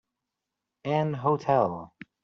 An 0.83 1.13
hotel. 1.13 1.93